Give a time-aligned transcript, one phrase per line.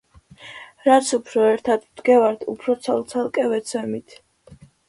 [0.87, 4.21] რაც უფრო ერთად ვდგევართ, უფრო ცალ-ცალკე ვეცემით.